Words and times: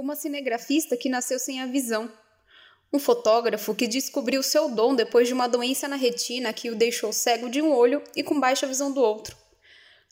Uma 0.00 0.14
cinegrafista 0.14 0.96
que 0.96 1.08
nasceu 1.08 1.40
sem 1.40 1.60
a 1.60 1.66
visão. 1.66 2.08
Um 2.92 3.00
fotógrafo 3.00 3.74
que 3.74 3.88
descobriu 3.88 4.44
seu 4.44 4.68
dom 4.68 4.94
depois 4.94 5.26
de 5.26 5.34
uma 5.34 5.48
doença 5.48 5.88
na 5.88 5.96
retina 5.96 6.52
que 6.52 6.70
o 6.70 6.76
deixou 6.76 7.12
cego 7.12 7.50
de 7.50 7.60
um 7.60 7.74
olho 7.74 8.00
e 8.14 8.22
com 8.22 8.38
baixa 8.38 8.64
visão 8.64 8.92
do 8.92 9.00
outro. 9.00 9.36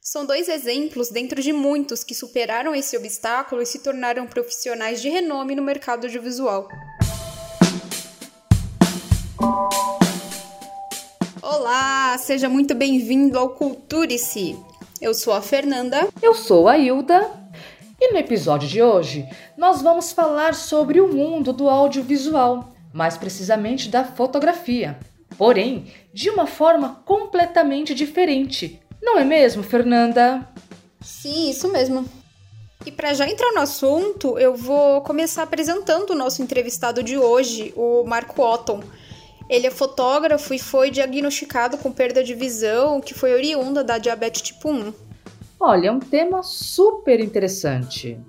São 0.03 0.27
dois 0.27 0.49
exemplos 0.49 1.09
dentro 1.09 1.41
de 1.41 1.53
muitos 1.53 2.03
que 2.03 2.17
superaram 2.17 2.75
esse 2.75 2.97
obstáculo 2.97 3.63
e 3.63 3.67
se 3.67 3.79
tornaram 3.79 4.27
profissionais 4.27 5.01
de 5.01 5.09
renome 5.09 5.55
no 5.55 5.63
mercado 5.63 6.07
audiovisual. 6.07 6.69
Olá, 11.41 12.19
seja 12.19 12.49
muito 12.49 12.75
bem-vindo 12.75 13.39
ao 13.39 13.51
Culture-se. 13.51 14.59
Eu 15.01 15.15
sou 15.15 15.33
a 15.33 15.41
Fernanda. 15.41 16.09
Eu 16.21 16.35
sou 16.35 16.67
a 16.67 16.77
Hilda. 16.77 17.46
E 17.99 18.13
no 18.13 18.19
episódio 18.19 18.69
de 18.69 18.83
hoje, 18.83 19.27
nós 19.57 19.81
vamos 19.81 20.13
falar 20.13 20.55
sobre 20.55 21.01
o 21.01 21.09
mundo 21.09 21.53
do 21.53 21.69
audiovisual, 21.69 22.73
mais 22.93 23.17
precisamente 23.17 23.89
da 23.89 24.05
fotografia. 24.05 24.99
Porém, 25.39 25.87
de 26.13 26.29
uma 26.29 26.47
forma 26.47 27.01
completamente 27.07 27.95
diferente. 27.95 28.81
Não 29.03 29.19
é 29.19 29.25
mesmo, 29.25 29.63
Fernanda? 29.63 30.47
Sim, 31.01 31.51
isso 31.51 31.69
mesmo. 31.69 32.05
E 32.85 32.93
para 32.93 33.15
já 33.15 33.29
entrar 33.29 33.53
no 33.53 33.61
assunto, 33.61 34.39
eu 34.39 34.55
vou 34.55 35.01
começar 35.01 35.43
apresentando 35.43 36.11
o 36.11 36.15
nosso 36.15 36.43
entrevistado 36.43 37.03
de 37.03 37.17
hoje, 37.17 37.73
o 37.77 38.05
Marco 38.05 38.43
Otton. 38.43 38.83
Ele 39.49 39.67
é 39.67 39.71
fotógrafo 39.71 40.53
e 40.53 40.59
foi 40.59 40.91
diagnosticado 40.91 41.79
com 41.79 41.91
perda 41.91 42.23
de 42.23 42.35
visão, 42.35 43.01
que 43.01 43.15
foi 43.15 43.33
oriunda 43.33 43.83
da 43.83 43.97
diabetes 43.97 44.43
tipo 44.43 44.71
1. 44.71 45.06
Olha, 45.59 45.89
é 45.89 45.93
um 45.93 45.99
tema 45.99 46.43
super 46.43 47.19
interessante. 47.21 48.21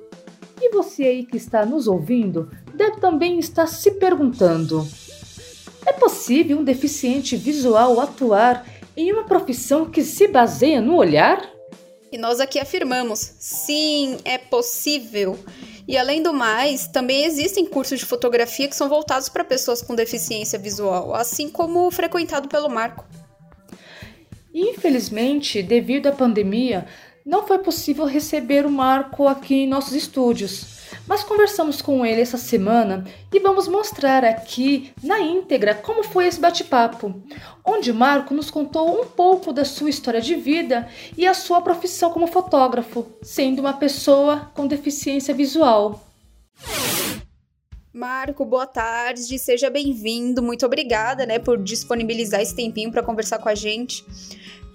E 0.61 0.71
você 0.71 1.03
aí 1.03 1.25
que 1.25 1.37
está 1.37 1.65
nos 1.65 1.87
ouvindo 1.87 2.49
deve 2.73 2.99
também 2.99 3.37
estar 3.37 3.67
se 3.67 3.91
perguntando: 3.91 4.87
é 5.85 5.93
possível 5.93 6.57
um 6.59 6.63
deficiente 6.63 7.35
visual 7.35 7.99
atuar 7.99 8.65
em 8.95 9.11
uma 9.11 9.25
profissão 9.25 9.85
que 9.85 10.03
se 10.03 10.27
baseia 10.27 10.81
no 10.81 10.95
olhar? 10.95 11.47
E 12.11 12.17
nós 12.17 12.39
aqui 12.39 12.59
afirmamos: 12.59 13.19
sim, 13.39 14.17
é 14.23 14.37
possível. 14.37 15.37
E 15.87 15.97
além 15.97 16.21
do 16.21 16.33
mais, 16.33 16.87
também 16.87 17.23
existem 17.23 17.65
cursos 17.65 17.99
de 17.99 18.05
fotografia 18.05 18.67
que 18.67 18.75
são 18.75 18.89
voltados 18.89 19.29
para 19.29 19.43
pessoas 19.43 19.81
com 19.81 19.95
deficiência 19.95 20.59
visual, 20.59 21.15
assim 21.15 21.49
como 21.49 21.87
o 21.87 21.91
frequentado 21.91 22.49
pelo 22.49 22.69
Marco. 22.69 23.05
Infelizmente, 24.53 25.61
devido 25.61 26.07
à 26.07 26.11
pandemia, 26.11 26.87
não 27.27 27.45
foi 27.45 27.59
possível 27.59 28.05
receber 28.05 28.65
o 28.65 28.71
Marco 28.71 29.27
aqui 29.27 29.63
em 29.63 29.67
nossos 29.67 29.91
estúdios. 29.91 30.77
Mas 31.05 31.25
conversamos 31.25 31.81
com 31.81 32.05
ele 32.05 32.21
essa 32.21 32.37
semana 32.37 33.03
e 33.33 33.39
vamos 33.39 33.67
mostrar 33.67 34.23
aqui 34.23 34.93
na 35.03 35.19
íntegra 35.19 35.75
como 35.75 36.03
foi 36.03 36.27
esse 36.27 36.39
bate-papo, 36.39 37.21
onde 37.65 37.91
Marco 37.91 38.33
nos 38.33 38.49
contou 38.49 39.01
um 39.01 39.05
pouco 39.05 39.51
da 39.51 39.65
sua 39.65 39.89
história 39.89 40.21
de 40.21 40.35
vida 40.35 40.87
e 41.17 41.27
a 41.27 41.33
sua 41.33 41.59
profissão 41.59 42.11
como 42.11 42.27
fotógrafo, 42.27 43.05
sendo 43.21 43.59
uma 43.59 43.73
pessoa 43.73 44.49
com 44.55 44.65
deficiência 44.65 45.33
visual. 45.33 46.01
Marco, 47.93 48.45
boa 48.45 48.67
tarde, 48.67 49.37
seja 49.37 49.69
bem-vindo. 49.69 50.41
Muito 50.41 50.65
obrigada, 50.65 51.25
né, 51.25 51.39
por 51.39 51.61
disponibilizar 51.61 52.39
esse 52.39 52.55
tempinho 52.55 52.91
para 52.91 53.03
conversar 53.03 53.39
com 53.39 53.49
a 53.49 53.55
gente. 53.55 54.05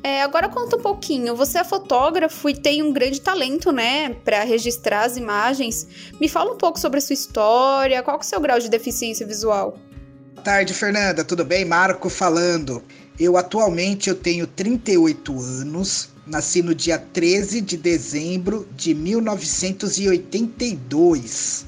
É, 0.03 0.23
agora 0.23 0.49
conta 0.49 0.77
um 0.77 0.81
pouquinho. 0.81 1.37
Você 1.37 1.59
é 1.59 1.65
fotógrafo 1.65 2.49
e 2.49 2.55
tem 2.55 2.83
um 2.83 2.93
grande 2.93 3.21
talento, 3.21 3.71
né, 3.71 4.15
para 4.25 4.43
registrar 4.43 5.05
as 5.05 5.17
imagens. 5.17 5.87
Me 6.21 6.29
fala 6.29 6.53
um 6.53 6.57
pouco 6.57 6.81
sobre 6.81 6.99
a 6.99 7.01
sua 7.01 7.15
história. 7.15 8.03
Qual 8.03 8.17
é 8.17 8.21
o 8.21 8.23
seu 8.23 8.41
grau 8.41 8.59
de 8.59 8.69
deficiência 8.69 9.25
visual? 9.27 9.79
Boa 10.35 10.45
tarde, 10.45 10.75
Fernanda. 10.75 11.23
Tudo 11.23 11.45
bem? 11.45 11.65
Marco 11.65 12.11
falando. 12.11 12.83
Eu 13.19 13.37
atualmente 13.37 14.09
eu 14.09 14.15
tenho 14.17 14.47
38 14.47 15.41
anos. 15.41 16.09
Nasci 16.27 16.63
no 16.63 16.75
dia 16.75 16.99
13 16.99 17.61
de 17.61 17.77
dezembro 17.77 18.67
de 18.75 18.95
1982. 18.95 21.67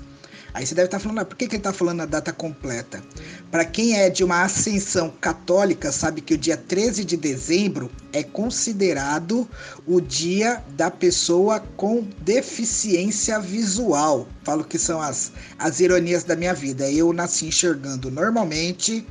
Aí 0.54 0.64
você 0.64 0.72
deve 0.72 0.86
estar 0.86 1.00
falando, 1.00 1.18
ah, 1.18 1.24
por 1.24 1.36
que, 1.36 1.48
que 1.48 1.56
ele 1.56 1.60
está 1.60 1.72
falando 1.72 2.02
a 2.02 2.06
data 2.06 2.32
completa? 2.32 3.02
Para 3.50 3.64
quem 3.64 3.98
é 3.98 4.08
de 4.08 4.22
uma 4.22 4.44
ascensão 4.44 5.10
católica, 5.20 5.90
sabe 5.90 6.20
que 6.20 6.34
o 6.34 6.38
dia 6.38 6.56
13 6.56 7.04
de 7.04 7.16
dezembro 7.16 7.90
é 8.12 8.22
considerado 8.22 9.48
o 9.84 10.00
dia 10.00 10.62
da 10.76 10.92
pessoa 10.92 11.58
com 11.76 12.06
deficiência 12.20 13.40
visual. 13.40 14.28
Falo 14.44 14.62
que 14.62 14.78
são 14.78 15.02
as, 15.02 15.32
as 15.58 15.80
ironias 15.80 16.22
da 16.22 16.36
minha 16.36 16.54
vida. 16.54 16.88
Eu 16.88 17.12
nasci 17.12 17.46
enxergando 17.46 18.08
normalmente. 18.08 19.04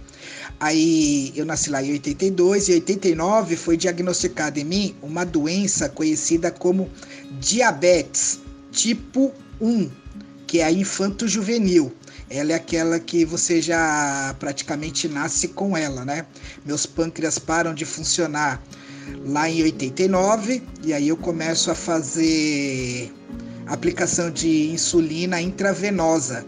Aí 0.61 1.33
eu 1.35 1.45
nasci 1.45 1.69
lá 1.69 1.83
em 1.83 1.91
82 1.91 2.69
e 2.69 2.73
89 2.75 3.57
foi 3.57 3.75
diagnosticada 3.75 4.61
em 4.61 4.63
mim 4.63 4.95
uma 5.01 5.25
doença 5.25 5.89
conhecida 5.89 6.49
como 6.51 6.89
diabetes 7.41 8.39
tipo 8.71 9.33
1 9.59 10.02
que 10.53 10.59
é 10.59 10.65
a 10.65 10.71
infanto-juvenil. 10.71 11.91
Ela 12.29 12.51
é 12.51 12.53
aquela 12.53 12.99
que 12.99 13.25
você 13.25 13.59
já 13.59 14.35
praticamente 14.37 15.07
nasce 15.07 15.47
com 15.47 15.75
ela, 15.75 16.05
né? 16.05 16.27
Meus 16.63 16.85
pâncreas 16.85 17.39
param 17.39 17.73
de 17.73 17.85
funcionar 17.85 18.61
lá 19.25 19.49
em 19.49 19.63
89 19.63 20.61
e 20.83 20.93
aí 20.93 21.07
eu 21.07 21.17
começo 21.17 21.71
a 21.71 21.73
fazer 21.73 23.11
aplicação 23.65 24.29
de 24.29 24.69
insulina 24.69 25.41
intravenosa. 25.41 26.45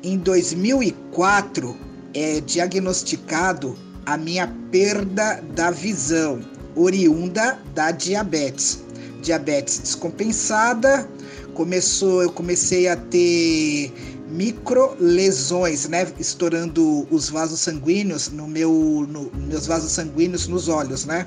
Em 0.00 0.16
2004 0.16 1.76
é 2.14 2.40
diagnosticado 2.40 3.76
a 4.06 4.16
minha 4.16 4.46
perda 4.70 5.42
da 5.56 5.72
visão, 5.72 6.40
oriunda 6.76 7.58
da 7.74 7.90
diabetes. 7.90 8.84
Diabetes 9.22 9.80
descompensada, 9.80 11.10
começou, 11.58 12.22
eu 12.22 12.30
comecei 12.30 12.86
a 12.86 12.94
ter 12.94 13.92
micro 14.30 14.94
lesões, 15.00 15.88
né, 15.88 16.06
estourando 16.16 17.04
os 17.10 17.30
vasos 17.30 17.58
sanguíneos 17.58 18.28
no 18.28 18.46
meu, 18.46 19.04
no, 19.10 19.28
meus 19.34 19.66
vasos 19.66 19.90
sanguíneos 19.90 20.46
nos 20.46 20.68
olhos, 20.68 21.04
né? 21.04 21.26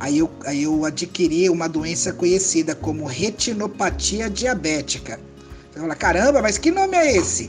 Aí 0.00 0.18
eu, 0.18 0.28
aí 0.44 0.64
eu 0.64 0.84
adquiri 0.84 1.48
uma 1.48 1.68
doença 1.68 2.12
conhecida 2.12 2.74
como 2.74 3.06
retinopatia 3.06 4.28
diabética. 4.28 5.20
Você 5.72 5.78
fala, 5.78 5.94
caramba, 5.94 6.42
mas 6.42 6.58
que 6.58 6.72
nome 6.72 6.96
é 6.96 7.16
esse? 7.16 7.48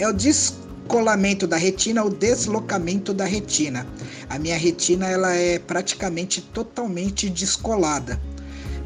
É 0.00 0.08
o 0.08 0.12
descolamento 0.12 1.46
da 1.46 1.56
retina, 1.56 2.02
o 2.02 2.10
deslocamento 2.10 3.14
da 3.14 3.24
retina. 3.24 3.86
A 4.28 4.36
minha 4.36 4.58
retina 4.58 5.06
ela 5.06 5.32
é 5.32 5.60
praticamente 5.60 6.40
totalmente 6.40 7.30
descolada 7.30 8.20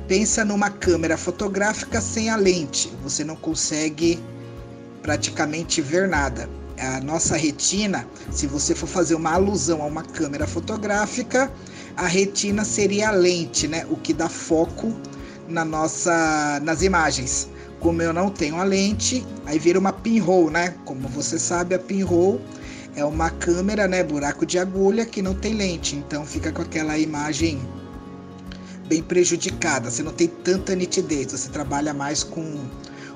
pensa 0.06 0.44
numa 0.44 0.70
câmera 0.70 1.16
fotográfica 1.16 2.00
sem 2.00 2.30
a 2.30 2.36
lente, 2.36 2.92
você 3.02 3.24
não 3.24 3.36
consegue 3.36 4.22
praticamente 5.02 5.80
ver 5.80 6.08
nada. 6.08 6.48
A 6.78 7.00
nossa 7.00 7.36
retina, 7.36 8.06
se 8.30 8.46
você 8.46 8.74
for 8.74 8.88
fazer 8.88 9.14
uma 9.14 9.32
alusão 9.32 9.82
a 9.82 9.86
uma 9.86 10.02
câmera 10.02 10.46
fotográfica, 10.46 11.52
a 11.96 12.06
retina 12.06 12.64
seria 12.64 13.08
a 13.08 13.12
lente, 13.12 13.68
né? 13.68 13.86
O 13.90 13.96
que 13.96 14.12
dá 14.12 14.28
foco 14.28 14.92
na 15.48 15.64
nossa 15.64 16.60
nas 16.62 16.82
imagens. 16.82 17.48
Como 17.78 18.00
eu 18.00 18.12
não 18.12 18.30
tenho 18.30 18.56
a 18.56 18.64
lente, 18.64 19.26
aí 19.44 19.58
vira 19.58 19.78
uma 19.78 19.92
pinhole, 19.92 20.50
né? 20.50 20.74
Como 20.84 21.08
você 21.08 21.38
sabe, 21.38 21.74
a 21.74 21.78
pinhole 21.78 22.40
é 22.94 23.04
uma 23.04 23.30
câmera, 23.30 23.88
né, 23.88 24.02
buraco 24.02 24.44
de 24.44 24.58
agulha 24.58 25.06
que 25.06 25.22
não 25.22 25.34
tem 25.34 25.54
lente, 25.54 25.96
então 25.96 26.26
fica 26.26 26.52
com 26.52 26.62
aquela 26.62 26.98
imagem 26.98 27.60
bem 28.88 29.02
prejudicada, 29.02 29.90
você 29.90 30.02
não 30.02 30.12
tem 30.12 30.28
tanta 30.28 30.74
nitidez, 30.74 31.32
você 31.32 31.48
trabalha 31.48 31.94
mais 31.94 32.22
com 32.22 32.58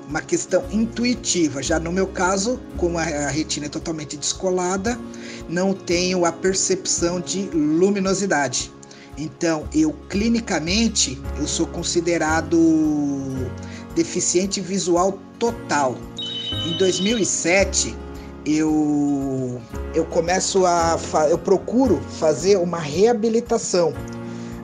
uma 0.07 0.21
questão 0.21 0.63
intuitiva. 0.71 1.61
Já 1.61 1.79
no 1.79 1.91
meu 1.91 2.07
caso, 2.07 2.59
como 2.77 2.97
a 2.97 3.03
retina 3.03 3.65
é 3.65 3.69
totalmente 3.69 4.15
descolada, 4.17 4.97
não 5.49 5.73
tenho 5.73 6.25
a 6.25 6.31
percepção 6.31 7.19
de 7.19 7.49
luminosidade. 7.53 8.71
Então, 9.17 9.67
eu 9.73 9.93
clinicamente 10.09 11.19
eu 11.39 11.47
sou 11.47 11.65
considerado 11.67 12.57
deficiente 13.95 14.61
visual 14.61 15.19
total. 15.39 15.97
Em 16.65 16.77
2007, 16.77 17.95
eu 18.45 19.59
eu 19.93 20.05
começo 20.05 20.65
a 20.65 20.97
eu 21.29 21.37
procuro 21.37 21.99
fazer 22.19 22.57
uma 22.57 22.79
reabilitação 22.79 23.93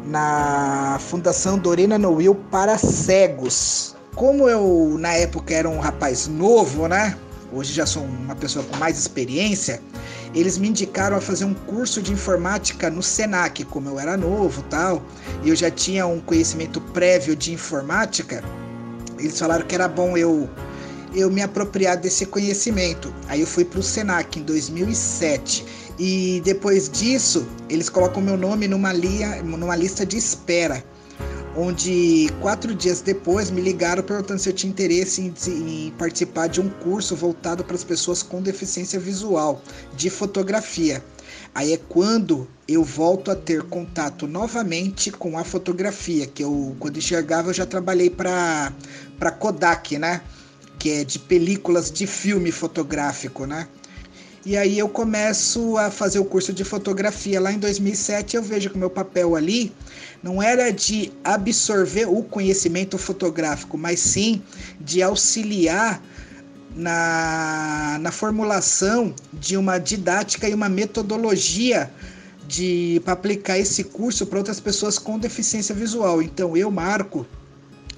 na 0.06 0.98
Fundação 1.00 1.58
Dorina 1.58 1.98
Noel 1.98 2.36
para 2.52 2.78
cegos. 2.78 3.96
Como 4.16 4.48
eu 4.48 4.98
na 5.00 5.14
época 5.14 5.54
era 5.54 5.70
um 5.70 5.80
rapaz 5.80 6.28
novo, 6.28 6.88
né? 6.88 7.18
Hoje 7.52 7.74
já 7.74 7.86
sou 7.86 8.04
uma 8.04 8.36
pessoa 8.36 8.66
com 8.66 8.78
mais 8.78 8.98
experiência. 8.98 9.82
Eles 10.34 10.58
me 10.58 10.68
indicaram 10.68 11.16
a 11.16 11.22
fazer 11.22 11.46
um 11.46 11.54
curso 11.54 12.02
de 12.02 12.12
informática 12.12 12.90
no 12.90 13.04
Senac, 13.04 13.64
como 13.66 13.90
eu 13.90 14.00
era 14.00 14.18
novo, 14.18 14.64
tal, 14.64 15.04
e 15.44 15.50
eu 15.50 15.56
já 15.56 15.70
tinha 15.70 16.08
um 16.08 16.20
conhecimento 16.20 16.82
prévio 16.82 17.36
de 17.36 17.54
informática. 17.54 18.44
Eles 19.20 19.38
falaram 19.38 19.66
que 19.66 19.76
era 19.76 19.88
bom 19.88 20.18
eu 20.18 20.50
eu 21.14 21.30
me 21.30 21.42
apropriar 21.42 21.98
desse 21.98 22.26
conhecimento. 22.26 23.14
Aí 23.28 23.42
eu 23.42 23.48
fui 23.48 23.66
para 23.66 23.80
o 23.80 23.84
Senac 23.84 24.40
em 24.40 24.44
2007 24.44 25.66
e 26.00 26.42
depois 26.44 26.90
disso 26.90 27.48
eles 27.70 27.90
colocam 27.90 28.22
meu 28.22 28.38
nome 28.38 28.68
numa, 28.68 28.92
lia, 28.92 29.42
numa 29.44 29.76
lista 29.76 30.06
de 30.06 30.18
espera 30.18 30.84
onde 31.56 32.30
quatro 32.42 32.74
dias 32.74 33.02
depois 33.02 33.52
me 33.52 33.62
ligaram 33.62 34.04
perguntando 34.04 34.40
se 34.40 34.50
eu 34.50 34.54
tinha 34.54 34.72
interesse 34.72 35.22
em, 35.22 35.34
em, 35.48 35.92
participar 35.92 36.48
de 36.48 36.60
um 36.60 36.70
curso 36.70 37.16
voltado 37.16 37.64
para 37.64 37.76
as 37.76 37.84
pessoas 37.84 38.24
com 38.24 38.42
deficiência 38.42 39.00
visual 39.00 39.62
de 39.96 40.10
fotografia. 40.10 41.04
Aí 41.54 41.74
é 41.74 41.78
quando 41.78 42.48
eu 42.68 42.84
volto 42.84 43.30
a 43.30 43.36
ter 43.36 43.62
contato 43.64 44.26
novamente 44.28 45.12
com 45.12 45.38
a 45.38 45.44
fotografia, 45.44 46.26
que 46.26 46.44
eu 46.44 46.76
quando 46.80 46.98
enxergava 46.98 47.50
eu 47.50 47.54
já 47.54 47.66
trabalhei 47.66 48.10
para 48.10 48.74
para 49.20 49.32
Kodak, 49.32 49.98
né? 50.00 50.22
Que 50.84 50.92
é 50.92 51.04
de 51.06 51.18
películas 51.18 51.90
de 51.90 52.06
filme 52.06 52.52
fotográfico, 52.52 53.46
né? 53.46 53.70
E 54.46 54.58
aí 54.58 54.78
eu 54.78 54.90
começo 54.90 55.78
a 55.78 55.90
fazer 55.90 56.20
o 56.20 56.26
curso 56.26 56.52
de 56.52 56.66
fotografia 56.66 57.40
lá 57.40 57.54
em 57.54 57.58
2007, 57.58 58.36
eu 58.36 58.44
vejo 58.44 58.70
que 58.70 58.76
o 58.76 58.80
meu 58.80 58.90
papel 58.90 59.34
ali 59.38 59.72
não 60.22 60.44
era 60.44 60.72
de 60.72 61.10
absorver 61.24 62.06
o 62.10 62.22
conhecimento 62.22 62.98
fotográfico, 62.98 63.78
mas 63.78 64.02
sim 64.02 64.42
de 64.82 65.02
auxiliar 65.02 66.04
na, 66.76 67.98
na 68.02 68.12
formulação 68.12 69.16
de 69.32 69.56
uma 69.56 69.78
didática 69.78 70.50
e 70.50 70.54
uma 70.54 70.68
metodologia 70.68 71.90
de 72.46 73.02
para 73.06 73.14
aplicar 73.14 73.58
esse 73.58 73.86
curso 73.86 74.26
para 74.26 74.40
outras 74.40 74.60
pessoas 74.60 75.00
com 75.00 75.18
deficiência 75.18 75.74
visual. 75.74 76.22
Então 76.22 76.58
eu, 76.58 76.70
Marco, 76.70 77.26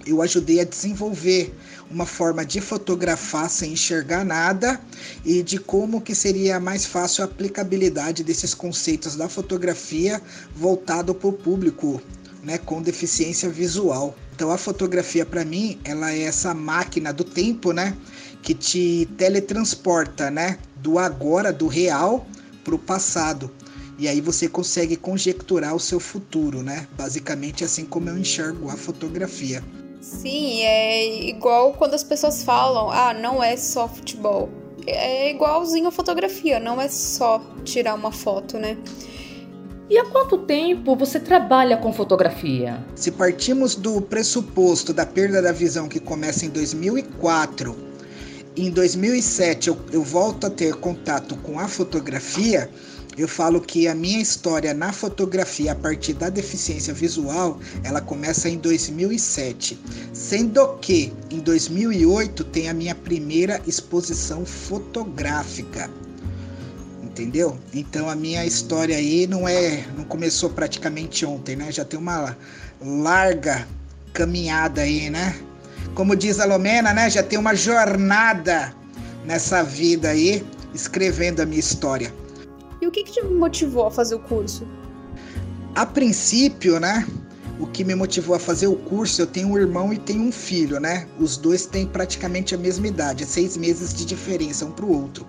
eu 0.06 0.22
ajudei 0.22 0.60
a 0.60 0.64
desenvolver 0.64 1.52
uma 1.90 2.06
forma 2.06 2.46
de 2.46 2.60
fotografar 2.60 3.50
sem 3.50 3.74
enxergar 3.74 4.26
nada 4.26 4.80
e 5.24 5.44
de 5.44 5.58
como 5.58 6.02
que 6.02 6.16
seria 6.16 6.60
mais 6.60 6.86
fácil 6.86 7.24
a 7.24 7.26
aplicabilidade 7.26 8.24
desses 8.24 8.54
conceitos 8.54 9.16
da 9.16 9.30
fotografia 9.30 10.22
voltado 10.56 11.14
para 11.14 11.30
o 11.30 11.34
público 11.34 12.02
né, 12.44 12.58
com 12.58 12.82
deficiência 12.82 13.50
visual. 13.50 14.16
Então 14.36 14.52
a 14.52 14.58
fotografia 14.58 15.26
para 15.26 15.46
mim, 15.46 15.80
ela 15.84 16.12
é 16.12 16.24
essa 16.24 16.54
máquina 16.54 17.14
do 17.14 17.24
tempo, 17.24 17.72
né, 17.72 17.96
que 18.42 18.54
te 18.54 19.08
teletransporta, 19.18 20.30
né, 20.30 20.60
do 20.78 21.00
agora, 21.00 21.52
do 21.52 21.68
real 21.68 22.28
para 22.64 22.76
o 22.76 22.80
passado. 22.80 23.52
E 23.98 24.08
aí 24.08 24.20
você 24.20 24.48
consegue 24.50 24.98
conjecturar 24.98 25.74
o 25.74 25.80
seu 25.80 26.02
futuro, 26.02 26.62
né? 26.62 26.86
Basicamente 26.98 27.64
assim 27.64 27.86
como 27.86 28.10
eu 28.10 28.18
enxergo 28.18 28.70
a 28.70 28.76
fotografia. 28.76 29.64
Sim, 30.06 30.62
é 30.62 31.30
igual 31.30 31.74
quando 31.74 31.96
as 31.96 32.04
pessoas 32.04 32.44
falam, 32.44 32.92
ah, 32.92 33.12
não 33.12 33.44
é 33.44 33.58
só 33.58 33.88
futebol. 33.88 34.50
É 34.86 35.32
igualzinho 35.32 35.88
a 35.88 35.92
fotografia, 35.92 36.60
não 36.60 36.80
é 36.80 36.88
só 36.88 37.42
tirar 37.64 37.96
uma 37.96 38.12
foto, 38.12 38.60
né? 38.60 38.78
E 39.90 39.98
há 39.98 40.06
quanto 40.06 40.38
tempo 40.38 40.96
você 40.96 41.20
trabalha 41.20 41.76
com 41.78 41.92
fotografia? 41.92 42.86
Se 42.94 43.10
partimos 43.10 43.74
do 43.74 44.00
pressuposto 44.00 44.94
da 44.94 45.08
perda 45.08 45.42
da 45.42 45.52
visão 45.52 45.90
que 45.90 46.00
começa 46.00 46.46
em 46.46 46.50
2004, 46.50 47.76
em 48.56 48.70
2007 48.70 49.70
eu, 49.70 49.78
eu 49.92 50.04
volto 50.04 50.46
a 50.46 50.52
ter 50.52 50.76
contato 50.76 51.36
com 51.38 51.60
a 51.60 51.68
fotografia, 51.68 52.70
eu 53.18 53.28
falo 53.28 53.62
que 53.62 53.88
a 53.88 53.96
minha 53.96 54.20
história 54.20 54.74
na 54.74 54.92
fotografia 54.92 55.72
a 55.72 55.76
partir 55.76 56.14
da 56.14 56.30
deficiência 56.30 56.94
visual, 56.94 57.60
ela 57.84 58.02
começa 58.02 58.50
em 58.50 58.58
2007, 58.58 59.80
sendo 60.12 60.78
que 60.80 61.14
em 61.32 61.40
2008 61.40 62.44
tem 62.46 62.70
a 62.70 62.74
minha 62.74 62.94
primeira 62.94 63.62
exposição 63.66 64.46
fotográfica. 64.46 65.90
Entendeu? 67.02 67.58
Então 67.74 68.10
a 68.10 68.16
minha 68.16 68.46
história 68.46 68.98
aí 68.98 69.26
não 69.26 69.48
é, 69.48 69.86
não 69.96 70.04
começou 70.04 70.50
praticamente 70.50 71.26
ontem, 71.26 71.56
né? 71.56 71.72
Já 71.72 71.86
tem 71.86 71.98
uma 71.98 72.36
larga 72.82 73.66
caminhada 74.12 74.82
aí, 74.82 75.10
né? 75.10 75.34
Como 75.94 76.14
diz 76.14 76.42
a 76.42 76.46
Lomena, 76.46 76.94
né? 76.94 77.10
Já 77.10 77.24
tem 77.24 77.40
uma 77.40 77.56
jornada 77.56 78.76
nessa 79.24 79.64
vida 79.64 80.10
aí, 80.10 80.46
escrevendo 80.74 81.42
a 81.42 81.46
minha 81.46 81.62
história. 81.62 82.14
E 82.86 82.88
o 82.88 82.92
que, 82.92 83.04
que 83.04 83.14
te 83.14 83.24
motivou 83.24 83.88
a 83.88 83.90
fazer 83.90 84.14
o 84.14 84.20
curso? 84.20 84.64
A 85.74 85.88
princípio, 85.88 86.80
né? 86.80 87.04
O 87.60 87.66
que 87.66 87.84
me 87.84 87.96
motivou 87.96 88.36
a 88.36 88.40
fazer 88.40 88.68
o 88.68 88.76
curso, 88.76 89.24
eu 89.24 89.26
tenho 89.26 89.48
um 89.48 89.58
irmão 89.58 89.92
e 89.92 89.98
tenho 89.98 90.22
um 90.22 90.32
filho, 90.32 90.80
né? 90.80 91.08
Os 91.20 91.36
dois 91.36 91.66
têm 91.66 91.88
praticamente 91.88 92.54
a 92.54 92.60
mesma 92.60 92.88
idade, 92.88 93.24
é 93.24 93.26
seis 93.26 93.58
meses 93.58 93.92
de 93.92 94.06
diferença 94.06 94.68
um 94.68 94.72
para 94.72 94.86
o 94.86 95.02
outro. 95.02 95.26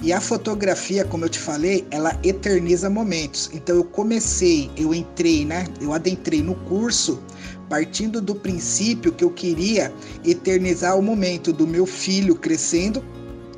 E 0.00 0.14
a 0.14 0.18
fotografia, 0.18 1.04
como 1.04 1.26
eu 1.26 1.28
te 1.28 1.38
falei, 1.38 1.86
ela 1.90 2.18
eterniza 2.24 2.88
momentos. 2.88 3.50
Então 3.52 3.76
eu 3.76 3.84
comecei, 3.84 4.70
eu 4.74 4.94
entrei, 4.94 5.44
né? 5.44 5.66
Eu 5.82 5.92
adentrei 5.92 6.40
no 6.40 6.54
curso 6.54 7.22
partindo 7.68 8.18
do 8.18 8.34
princípio 8.34 9.12
que 9.12 9.22
eu 9.22 9.30
queria 9.30 9.92
eternizar 10.24 10.98
o 10.98 11.02
momento 11.02 11.52
do 11.52 11.66
meu 11.66 11.84
filho 11.84 12.34
crescendo 12.34 13.04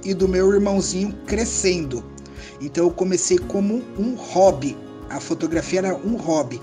e 0.05 0.13
do 0.13 0.27
meu 0.27 0.53
irmãozinho 0.53 1.17
crescendo. 1.27 2.10
Então 2.61 2.85
eu 2.85 2.91
comecei 2.91 3.39
como 3.39 3.83
um 3.99 4.15
hobby. 4.15 4.77
A 5.09 5.19
fotografia 5.19 5.81
era 5.81 5.95
um 5.95 6.17
hobby. 6.17 6.61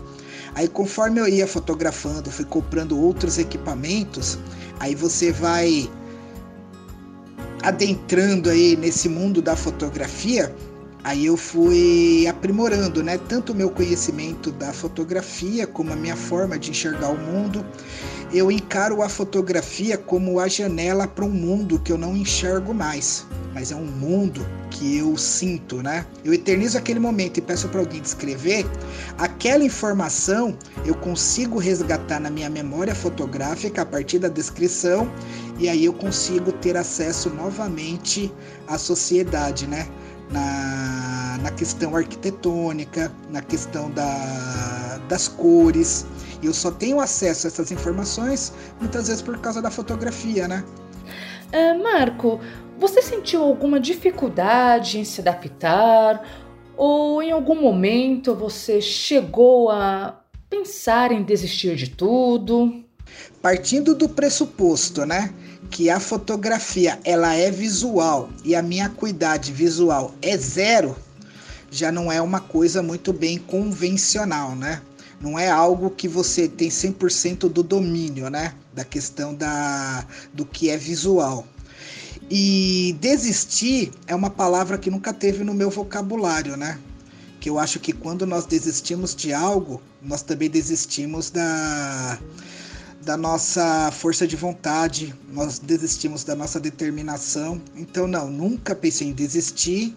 Aí 0.55 0.67
conforme 0.67 1.19
eu 1.19 1.27
ia 1.27 1.47
fotografando, 1.47 2.31
fui 2.31 2.45
comprando 2.45 2.99
outros 2.99 3.37
equipamentos, 3.37 4.39
aí 4.79 4.95
você 4.95 5.31
vai 5.31 5.89
adentrando 7.63 8.49
aí 8.49 8.75
nesse 8.75 9.09
mundo 9.09 9.41
da 9.41 9.55
fotografia, 9.55 10.55
aí 11.07 11.25
eu 11.25 11.37
fui 11.37 12.27
aprimorando, 12.27 13.01
né, 13.01 13.17
tanto 13.17 13.53
o 13.53 13.55
meu 13.55 13.69
conhecimento 13.69 14.51
da 14.51 14.73
fotografia 14.73 15.65
como 15.65 15.93
a 15.93 15.95
minha 15.95 16.17
forma 16.17 16.59
de 16.59 16.69
enxergar 16.71 17.07
o 17.07 17.17
mundo. 17.17 17.65
Eu 18.33 18.51
encaro 18.51 19.01
a 19.01 19.07
fotografia 19.07 19.97
como 19.97 20.37
a 20.37 20.49
janela 20.49 21.07
para 21.07 21.23
um 21.23 21.29
mundo 21.29 21.79
que 21.79 21.93
eu 21.93 21.97
não 21.97 22.15
enxergo 22.15 22.73
mais 22.73 23.25
mas 23.57 23.71
é 23.71 23.75
um 23.75 23.85
mundo 23.85 24.45
que 24.69 24.97
eu 24.97 25.17
sinto, 25.17 25.81
né? 25.81 26.05
Eu 26.23 26.31
eternizo 26.31 26.77
aquele 26.77 26.99
momento 26.99 27.39
e 27.39 27.41
peço 27.41 27.67
para 27.69 27.79
alguém 27.79 27.99
descrever. 27.99 28.63
Aquela 29.17 29.63
informação 29.63 30.55
eu 30.85 30.93
consigo 30.93 31.57
resgatar 31.57 32.19
na 32.19 32.29
minha 32.29 32.51
memória 32.51 32.93
fotográfica 32.93 33.81
a 33.81 33.85
partir 33.85 34.19
da 34.19 34.27
descrição 34.27 35.11
e 35.57 35.67
aí 35.67 35.85
eu 35.85 35.93
consigo 35.93 36.51
ter 36.51 36.77
acesso 36.77 37.31
novamente 37.31 38.31
à 38.67 38.77
sociedade, 38.77 39.65
né? 39.65 39.87
Na, 40.31 41.37
na 41.41 41.51
questão 41.51 41.95
arquitetônica, 41.95 43.11
na 43.29 43.41
questão 43.41 43.89
da, 43.91 44.99
das 45.07 45.27
cores. 45.27 46.05
Eu 46.43 46.53
só 46.53 46.69
tenho 46.69 46.99
acesso 46.99 47.47
a 47.47 47.49
essas 47.49 47.71
informações 47.71 48.53
muitas 48.79 49.07
vezes 49.07 49.21
por 49.21 49.37
causa 49.39 49.61
da 49.61 49.71
fotografia, 49.71 50.47
né? 50.47 50.63
É, 51.51 51.73
Marco, 51.73 52.39
você 52.77 53.01
sentiu 53.01 53.41
alguma 53.41 53.79
dificuldade 53.79 54.99
em 54.99 55.03
se 55.03 55.21
adaptar? 55.21 56.23
Ou 56.75 57.23
em 57.23 57.31
algum 57.31 57.59
momento 57.59 58.35
você 58.35 58.79
chegou 58.79 59.71
a 59.71 60.21
pensar 60.49 61.11
em 61.11 61.23
desistir 61.23 61.75
de 61.75 61.89
tudo? 61.89 62.83
Partindo 63.41 63.95
do 63.95 64.07
pressuposto, 64.07 65.05
né, 65.05 65.33
que 65.69 65.89
a 65.89 65.99
fotografia 65.99 66.99
ela 67.03 67.33
é 67.33 67.51
visual 67.51 68.29
e 68.43 68.55
a 68.55 68.61
minha 68.61 68.85
acuidade 68.85 69.51
visual 69.51 70.13
é 70.21 70.37
zero, 70.37 70.95
já 71.69 71.91
não 71.91 72.11
é 72.11 72.21
uma 72.21 72.39
coisa 72.39 72.81
muito 72.81 73.11
bem 73.11 73.37
convencional, 73.37 74.55
né? 74.55 74.81
Não 75.19 75.37
é 75.37 75.49
algo 75.49 75.89
que 75.89 76.07
você 76.07 76.47
tem 76.47 76.69
100% 76.69 77.49
do 77.49 77.63
domínio, 77.63 78.29
né, 78.29 78.53
da 78.73 78.83
questão 78.83 79.33
da 79.33 80.05
do 80.33 80.45
que 80.45 80.69
é 80.69 80.77
visual. 80.77 81.45
E 82.29 82.95
desistir 82.99 83.91
é 84.05 84.13
uma 84.13 84.29
palavra 84.29 84.77
que 84.77 84.89
nunca 84.89 85.13
teve 85.13 85.43
no 85.43 85.53
meu 85.53 85.69
vocabulário, 85.69 86.57
né? 86.57 86.79
Que 87.39 87.49
eu 87.49 87.57
acho 87.57 87.79
que 87.79 87.93
quando 87.93 88.25
nós 88.25 88.45
desistimos 88.45 89.15
de 89.15 89.33
algo, 89.33 89.81
nós 90.01 90.21
também 90.21 90.49
desistimos 90.49 91.29
da, 91.29 92.19
da 93.07 93.15
nossa 93.15 93.89
força 93.89 94.27
de 94.27 94.35
vontade, 94.35 95.15
nós 95.31 95.59
desistimos 95.59 96.25
da 96.25 96.35
nossa 96.35 96.59
determinação. 96.59 97.61
Então, 97.73 98.05
não, 98.05 98.29
nunca 98.29 98.75
pensei 98.75 99.07
em 99.07 99.13
desistir. 99.13 99.95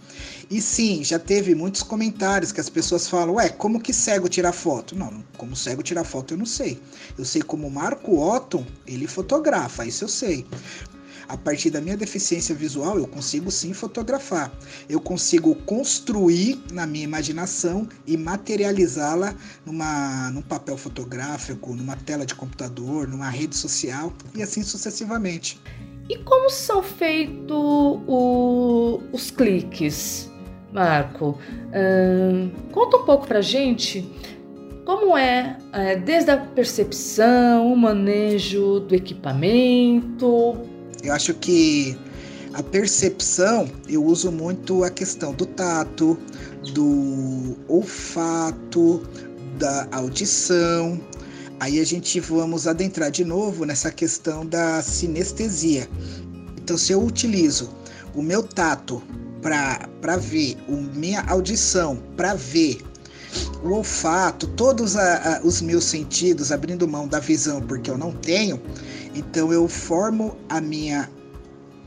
E 0.49 0.63
sim, 0.63 1.03
já 1.03 1.19
teve 1.19 1.53
muitos 1.53 1.83
comentários 1.83 2.53
que 2.53 2.61
as 2.61 2.71
pessoas 2.71 3.09
falam: 3.09 3.35
Ué, 3.35 3.49
como 3.49 3.81
que 3.81 3.93
cego 3.93 4.29
tirar 4.29 4.53
foto? 4.53 4.95
Não, 4.95 5.25
como 5.37 5.57
cego 5.57 5.83
tirar 5.83 6.05
foto 6.05 6.35
eu 6.35 6.39
não 6.39 6.47
sei. 6.47 6.81
Eu 7.19 7.25
sei 7.25 7.43
como 7.43 7.69
Marco 7.69 8.17
Otton, 8.17 8.65
ele 8.87 9.09
fotografa, 9.09 9.85
isso 9.85 10.05
eu 10.05 10.09
sei 10.09 10.47
a 11.31 11.37
partir 11.37 11.71
da 11.71 11.81
minha 11.81 11.97
deficiência 11.97 12.55
visual, 12.55 12.99
eu 12.99 13.07
consigo 13.07 13.51
sim 13.51 13.73
fotografar. 13.73 14.53
Eu 14.89 15.01
consigo 15.01 15.55
construir 15.55 16.61
na 16.73 16.87
minha 16.87 17.05
imaginação 17.05 17.89
e 18.05 18.17
materializá-la 18.17 19.35
numa, 19.65 20.31
num 20.33 20.43
papel 20.43 20.77
fotográfico, 20.77 21.75
numa 21.75 21.95
tela 21.95 22.27
de 22.27 22.35
computador, 22.35 23.07
numa 23.07 23.31
rede 23.31 23.57
social 23.57 24.13
e 24.35 24.43
assim 24.43 24.65
sucessivamente. 24.65 25.61
E 26.09 26.17
como 26.19 26.51
são 26.51 26.83
feitos 26.83 27.49
os 29.13 29.31
cliques, 29.31 30.29
Marco? 30.73 31.39
Uh, 31.69 32.51
conta 32.73 32.97
um 32.97 33.05
pouco 33.05 33.29
pra 33.29 33.41
gente 33.41 34.11
como 34.85 35.17
é, 35.17 35.57
é, 35.73 35.95
desde 35.95 36.33
a 36.33 36.37
percepção, 36.37 37.73
o 37.73 37.77
manejo 37.77 38.81
do 38.81 38.93
equipamento. 38.97 40.59
Eu 41.03 41.13
acho 41.13 41.35
que 41.35 41.97
a 42.53 42.63
percepção 42.63 43.71
eu 43.89 44.05
uso 44.05 44.31
muito 44.31 44.85
a 44.85 44.91
questão 44.91 45.33
do 45.33 45.47
tato, 45.47 46.19
do 46.75 47.57
olfato, 47.69 49.03
da 49.59 49.89
audição. 49.93 51.01
Aí 51.61 51.79
a 51.79 51.85
gente 51.85 52.19
vamos 52.21 52.67
adentrar 52.67 53.11
de 53.11 53.25
novo 53.25 53.65
nessa 53.65 53.91
questão 53.91 54.45
da 54.45 54.83
sinestesia. 54.83 55.89
Então, 56.57 56.77
se 56.77 56.93
eu 56.93 57.03
utilizo 57.03 57.71
o 58.15 58.23
meu 58.23 58.43
tato 58.43 59.03
para 59.41 60.17
ver, 60.17 60.57
a 60.69 60.73
minha 60.97 61.21
audição 61.23 62.03
para 62.17 62.35
ver, 62.35 62.83
o 63.63 63.71
olfato, 63.71 64.47
todos 64.49 64.97
a, 64.97 65.37
a, 65.37 65.41
os 65.43 65.61
meus 65.61 65.85
sentidos, 65.85 66.51
abrindo 66.51 66.89
mão 66.89 67.07
da 67.07 67.21
visão 67.21 67.61
porque 67.61 67.91
eu 67.91 67.97
não 67.97 68.13
tenho, 68.13 68.61
então 69.15 69.53
eu 69.53 69.69
formo 69.69 70.37
a 70.49 70.61
minha 70.61 71.09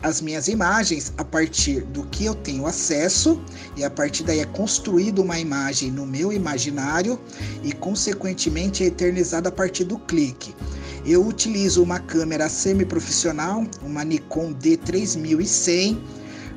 as 0.03 0.19
minhas 0.19 0.49
imagens 0.49 1.13
a 1.17 1.23
partir 1.23 1.81
do 1.85 2.03
que 2.07 2.25
eu 2.25 2.35
tenho 2.35 2.67
acesso 2.67 3.41
e 3.77 3.85
a 3.85 3.89
partir 3.89 4.23
daí 4.23 4.39
é 4.41 4.45
construída 4.45 5.21
uma 5.21 5.39
imagem 5.39 5.89
no 5.89 6.05
meu 6.05 6.33
imaginário 6.33 7.17
e 7.63 7.71
consequentemente 7.71 8.83
é 8.83 8.87
eternizada 8.87 9.47
a 9.47 9.51
partir 9.51 9.85
do 9.85 9.97
clique. 9.97 10.53
Eu 11.05 11.25
utilizo 11.25 11.81
uma 11.81 11.99
câmera 11.99 12.49
semi-profissional, 12.49 13.65
uma 13.81 14.03
Nikon 14.03 14.53
D3100, 14.53 15.97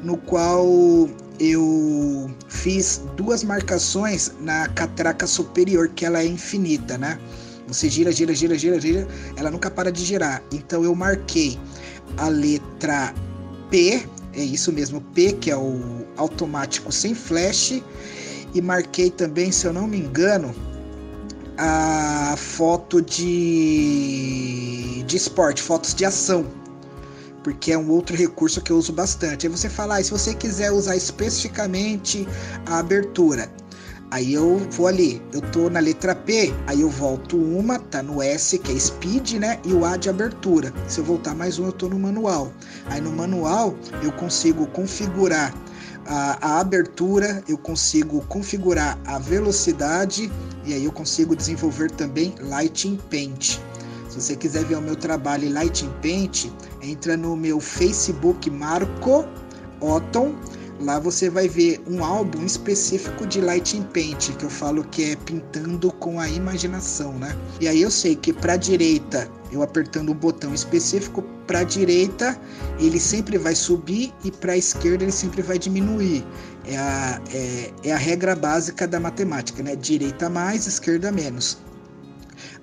no 0.03 0.17
qual 0.17 0.67
eu 1.39 2.31
fiz 2.49 3.03
duas 3.17 3.45
marcações 3.45 4.33
na 4.41 4.69
catraca 4.69 5.27
superior, 5.27 5.89
que 5.89 6.05
ela 6.05 6.21
é 6.21 6.27
infinita, 6.27 6.99
né? 6.99 7.19
Você 7.69 7.89
gira, 7.89 8.13
gira, 8.13 8.35
gira, 8.35 8.57
gira, 8.57 8.81
gira, 8.81 9.09
ela 9.37 9.51
nunca 9.51 9.71
para 9.71 9.91
de 9.91 10.05
girar. 10.05 10.43
Então 10.53 10.85
eu 10.85 10.95
marquei 10.95 11.59
a 12.17 12.29
letra 12.29 13.13
P, 13.71 14.07
é 14.33 14.43
isso 14.45 14.73
mesmo, 14.73 15.01
P, 15.01 15.33
que 15.33 15.51
é 15.51 15.57
o 15.57 16.07
automático 16.17 16.93
sem 16.93 17.15
flash, 17.15 17.83
e 18.55 18.61
marquei 18.61 19.11
também, 19.11 19.51
se 19.51 19.67
eu 19.67 19.73
não 19.73 19.89
me 19.89 19.99
engano, 19.99 20.55
a 21.59 22.35
foto 22.37 23.01
de, 23.03 24.23
de 25.07 25.17
esporte, 25.17 25.63
fotos 25.63 25.95
de 25.95 26.05
ação, 26.05 26.47
porque 27.43 27.73
é 27.73 27.79
um 27.79 27.91
outro 27.91 28.15
recurso 28.17 28.61
que 28.61 28.71
eu 28.71 28.77
uso 28.77 28.93
bastante. 28.93 29.47
Aí 29.47 29.53
você 29.53 29.69
fala, 29.69 29.99
ah, 29.99 30.05
se 30.05 30.11
você 30.11 30.35
quiser 30.35 30.71
usar 30.71 30.97
especificamente 30.97 32.29
a 32.67 32.79
abertura, 32.79 33.51
Aí 34.11 34.35
eu 34.35 34.59
vou 34.71 34.87
ali, 34.87 35.21
eu 35.33 35.41
tô 35.41 35.69
na 35.69 35.81
letra 35.81 36.15
P, 36.15 36.55
aí 36.67 36.81
eu 36.81 36.89
volto 36.89 37.37
uma, 37.37 37.79
tá 37.79 38.03
no 38.03 38.23
S, 38.23 38.57
que 38.59 38.73
é 38.73 38.79
speed, 38.79 39.33
né? 39.35 39.59
E 39.65 39.73
o 39.73 39.85
A 39.85 39.97
de 39.97 40.09
abertura. 40.09 40.73
Se 40.87 41.01
eu 41.01 41.05
voltar 41.05 41.35
mais 41.35 41.59
um, 41.59 41.67
eu 41.67 41.73
tô 41.73 41.89
no 41.89 41.99
manual. 41.99 42.53
Aí 42.87 43.01
no 43.01 43.11
manual 43.11 43.75
eu 44.03 44.13
consigo 44.13 44.67
configurar 44.69 45.53
a, 46.07 46.39
a 46.41 46.61
abertura, 46.61 47.43
eu 47.49 47.59
consigo 47.59 48.21
configurar 48.29 48.97
a 49.07 49.19
velocidade 49.19 50.31
e 50.65 50.73
aí 50.73 50.85
eu 50.85 50.93
consigo 50.93 51.35
desenvolver 51.35 51.91
também 51.91 52.35
Lighting 52.41 52.99
Paint. 53.11 53.59
Se 54.09 54.21
você 54.21 54.37
quiser 54.37 54.65
ver 54.65 54.77
o 54.77 54.81
meu 54.81 54.97
trabalho 54.97 55.47
em 55.47 55.53
Lighting 55.53 55.93
Paint, 56.01 56.47
entra 56.81 57.17
no 57.17 57.37
meu 57.37 57.61
Facebook 57.61 58.49
Marco 58.51 59.27
Otton 59.81 60.35
Lá 60.81 60.99
você 60.99 61.31
vai 61.31 61.49
ver 61.49 61.81
um 61.89 62.05
álbum 62.05 62.45
específico 62.45 63.27
de 63.27 63.41
lighting 63.41 63.83
paint, 63.83 64.31
que 64.37 64.45
eu 64.45 64.51
falo 64.51 64.85
que 64.85 65.13
é 65.13 65.17
pintando 65.17 65.91
com 65.93 66.21
a 66.21 66.29
imaginação, 66.29 67.13
né? 67.15 67.35
E 67.61 67.67
aí 67.67 67.81
eu 67.81 67.91
sei 67.91 68.15
que 68.15 68.33
para 68.33 68.57
direita, 68.57 69.29
eu 69.51 69.63
apertando 69.63 70.11
o 70.11 70.15
botão 70.15 70.53
específico 70.53 71.23
para 71.47 71.63
direita, 71.63 72.39
ele 72.79 73.01
sempre 73.01 73.39
vai 73.39 73.55
subir 73.55 74.13
e 74.23 74.31
para 74.31 74.57
esquerda 74.57 75.05
ele 75.05 75.13
sempre 75.13 75.41
vai 75.41 75.59
diminuir. 75.59 76.27
É 76.67 76.77
a, 76.77 77.21
é, 77.33 77.73
é 77.85 77.93
a 77.93 77.97
regra 77.97 78.35
básica 78.35 78.87
da 78.87 79.01
matemática, 79.01 79.63
né? 79.63 79.77
Direita 79.77 80.29
mais, 80.29 80.67
esquerda 80.67 81.11
menos. 81.11 81.59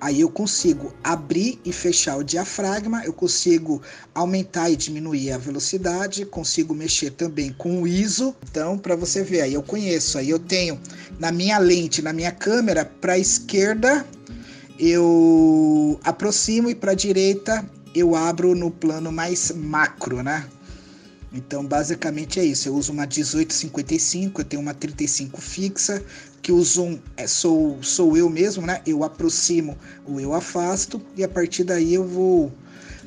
Aí 0.03 0.19
eu 0.19 0.29
consigo 0.29 0.93
abrir 1.01 1.61
e 1.63 1.71
fechar 1.71 2.17
o 2.17 2.25
diafragma, 2.25 3.05
eu 3.05 3.13
consigo 3.13 3.81
aumentar 4.13 4.69
e 4.69 4.75
diminuir 4.75 5.31
a 5.31 5.37
velocidade, 5.37 6.25
consigo 6.25 6.73
mexer 6.73 7.11
também 7.11 7.53
com 7.53 7.81
o 7.81 7.87
ISO. 7.87 8.35
Então, 8.51 8.77
para 8.77 8.97
você 8.97 9.23
ver, 9.23 9.39
aí 9.39 9.53
eu 9.53 9.63
conheço, 9.63 10.17
aí 10.17 10.29
eu 10.29 10.39
tenho 10.39 10.77
na 11.17 11.31
minha 11.31 11.57
lente, 11.57 12.01
na 12.01 12.11
minha 12.11 12.33
câmera, 12.33 12.83
para 12.83 13.13
a 13.13 13.17
esquerda 13.17 14.05
eu 14.77 15.97
aproximo 16.03 16.69
e 16.69 16.75
para 16.75 16.91
a 16.91 16.95
direita 16.95 17.65
eu 17.95 18.13
abro 18.13 18.53
no 18.53 18.69
plano 18.69 19.09
mais 19.09 19.51
macro, 19.51 20.21
né? 20.21 20.45
Então, 21.31 21.65
basicamente 21.65 22.41
é 22.41 22.43
isso. 22.43 22.67
Eu 22.67 22.75
uso 22.75 22.91
uma 22.91 23.03
1855, 23.03 24.41
eu 24.41 24.45
tenho 24.45 24.61
uma 24.61 24.73
35 24.73 25.39
fixa, 25.39 26.03
que 26.43 26.51
o 26.51 26.61
zoom 26.61 26.99
é, 27.15 27.25
sou, 27.25 27.81
sou 27.81 28.17
eu 28.17 28.29
mesmo, 28.29 28.67
né? 28.67 28.81
Eu 28.85 29.03
aproximo 29.03 29.77
ou 30.05 30.19
eu 30.19 30.33
afasto 30.33 31.01
e 31.15 31.23
a 31.23 31.27
partir 31.27 31.63
daí 31.63 31.93
eu 31.93 32.05
vou 32.05 32.51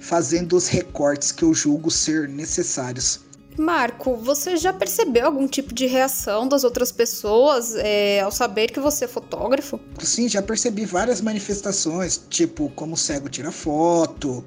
fazendo 0.00 0.56
os 0.56 0.66
recortes 0.66 1.30
que 1.30 1.42
eu 1.42 1.52
julgo 1.52 1.90
ser 1.90 2.28
necessários. 2.28 3.20
Marco, 3.58 4.16
você 4.16 4.56
já 4.56 4.72
percebeu 4.72 5.26
algum 5.26 5.46
tipo 5.46 5.74
de 5.74 5.86
reação 5.86 6.48
das 6.48 6.64
outras 6.64 6.90
pessoas 6.92 7.74
é, 7.74 8.20
ao 8.20 8.30
saber 8.30 8.70
que 8.70 8.80
você 8.80 9.04
é 9.04 9.08
fotógrafo? 9.08 9.80
Sim, 10.02 10.28
já 10.28 10.42
percebi 10.42 10.84
várias 10.84 11.20
manifestações, 11.20 12.20
tipo 12.28 12.70
como 12.70 12.94
o 12.94 12.96
cego 12.96 13.28
tira 13.28 13.50
foto. 13.50 14.44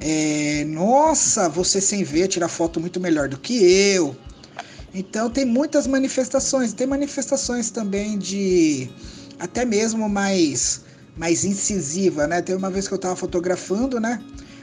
É, 0.00 0.64
Nossa, 0.66 1.48
você 1.48 1.80
sem 1.80 2.02
ver 2.02 2.28
tira 2.28 2.48
foto 2.48 2.80
muito 2.80 3.00
melhor 3.00 3.28
do 3.28 3.38
que 3.38 3.64
eu. 3.64 4.16
Então 4.94 5.28
tem 5.28 5.44
muitas 5.44 5.88
manifestações, 5.88 6.72
tem 6.72 6.86
manifestações 6.86 7.68
também 7.70 8.16
de 8.16 8.88
até 9.38 9.64
mesmo 9.64 10.08
mais 10.08 10.82
mais 11.16 11.44
incisiva, 11.44 12.26
né? 12.26 12.42
Tem 12.42 12.54
uma 12.56 12.70
vez 12.70 12.88
que 12.88 12.94
eu 12.94 12.96
estava 12.96 13.14
fotografando, 13.14 14.00
né? 14.00 14.20